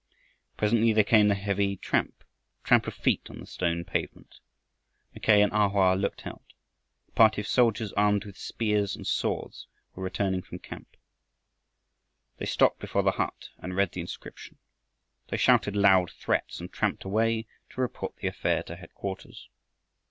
Presently 0.57 0.93
there 0.93 1.03
came 1.03 1.27
the 1.27 1.35
heavy 1.35 1.77
tramp, 1.77 2.23
tramp 2.63 2.87
of 2.87 2.93
feet 2.95 3.29
on 3.29 3.39
the 3.39 3.45
stone 3.45 3.83
pavement. 3.85 4.39
Mackay 5.13 5.43
and 5.43 5.53
A 5.53 5.69
Hoa 5.69 5.93
looked 5.93 6.25
out. 6.25 6.41
A 7.09 7.11
party 7.11 7.39
of 7.41 7.45
soldiers, 7.47 7.93
armed 7.93 8.25
with 8.25 8.35
spears 8.35 8.95
and 8.95 9.05
swords, 9.05 9.67
were 9.93 10.01
returning 10.03 10.41
from 10.41 10.57
camp. 10.57 10.97
They 12.37 12.47
stopped 12.47 12.79
before 12.79 13.03
the 13.03 13.11
hut 13.11 13.49
and 13.59 13.75
read 13.75 13.91
the 13.91 14.01
inscription. 14.01 14.57
They 15.27 15.37
shouted 15.37 15.75
loud 15.75 16.09
threats 16.09 16.59
and 16.59 16.73
tramped 16.73 17.03
away 17.03 17.45
to 17.69 17.81
report 17.81 18.15
the 18.15 18.27
affair 18.27 18.63
to 18.63 18.77
headquarters. 18.77 19.49